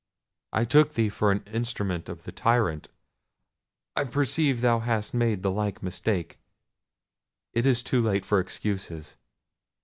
[0.51, 2.87] I took thee for an instrument of the tyrant;
[3.95, 6.39] I perceive thou hast made the like mistake.
[7.53, 9.17] It is too late for excuses.